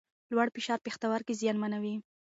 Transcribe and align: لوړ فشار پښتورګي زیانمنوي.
لوړ 0.33 0.47
فشار 0.55 0.79
پښتورګي 0.85 1.33
زیانمنوي. 1.41 1.95